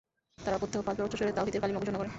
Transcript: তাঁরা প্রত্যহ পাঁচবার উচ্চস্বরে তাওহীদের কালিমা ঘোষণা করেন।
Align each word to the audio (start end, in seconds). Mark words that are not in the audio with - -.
তাঁরা 0.45 0.57
প্রত্যহ 0.61 0.79
পাঁচবার 0.87 1.05
উচ্চস্বরে 1.07 1.35
তাওহীদের 1.37 1.61
কালিমা 1.61 1.81
ঘোষণা 1.83 1.99
করেন। 1.99 2.09